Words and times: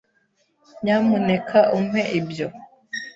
Nyamuneka 0.83 1.59
umpe 1.77 2.01
ibyo. 2.19 2.47